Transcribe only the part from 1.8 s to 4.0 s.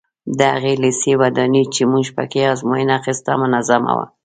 موږ په کې ازموینه اخیسته منظمه